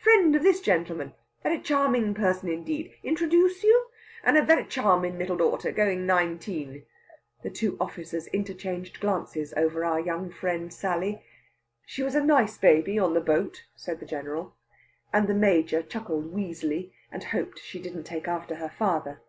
Friend 0.00 0.34
of 0.34 0.42
this 0.42 0.62
gentleman. 0.62 1.12
Very 1.42 1.60
charmin' 1.60 2.14
person 2.14 2.48
indeed! 2.48 2.94
Introdooce 3.04 3.62
you? 3.62 3.90
And 4.24 4.38
a 4.38 4.42
very 4.42 4.64
charmin' 4.64 5.18
little 5.18 5.36
daughter, 5.36 5.70
goin' 5.70 6.06
nineteen." 6.06 6.86
The 7.42 7.50
two 7.50 7.76
officers 7.78 8.26
interchanged 8.28 9.00
glances 9.00 9.52
over 9.54 9.84
our 9.84 10.00
young 10.00 10.30
friend 10.30 10.72
Sally. 10.72 11.22
"She 11.84 12.02
was 12.02 12.14
a 12.14 12.24
nice 12.24 12.56
baby 12.56 12.98
on 12.98 13.12
the 13.12 13.20
boat," 13.20 13.66
said 13.76 14.00
the 14.00 14.06
General; 14.06 14.56
and 15.12 15.28
the 15.28 15.34
Major 15.34 15.82
chuckled 15.82 16.32
wheezily, 16.32 16.94
and 17.10 17.24
hoped 17.24 17.58
she 17.58 17.78
didn't 17.78 18.04
take 18.04 18.26
after 18.26 18.54
her 18.54 18.70
father. 18.70 19.20